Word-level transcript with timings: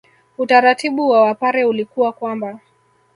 Utaratibu 0.37 1.09
wa 1.09 1.21
Wapare 1.21 1.65
ulikuwa 1.65 2.11
kwamba 2.13 2.59